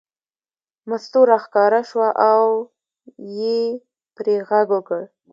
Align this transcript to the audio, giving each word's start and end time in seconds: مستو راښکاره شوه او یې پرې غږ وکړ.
مستو 0.89 1.19
راښکاره 1.31 1.81
شوه 1.89 2.09
او 2.31 2.43
یې 3.37 3.59
پرې 4.15 4.35
غږ 4.49 4.67
وکړ. 4.75 4.99